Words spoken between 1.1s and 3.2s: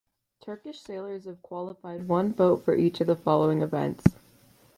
have qualified one boat for each of the